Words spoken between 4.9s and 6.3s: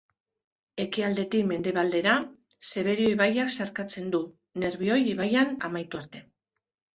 ibaian amaitu arte.